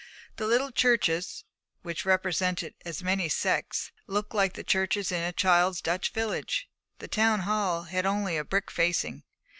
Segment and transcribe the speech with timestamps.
[0.37, 1.43] The little churches,
[1.83, 6.67] which represented as many sects, looked like the churches in a child's Dutch village.
[6.97, 9.21] The town hall had only a brick facing.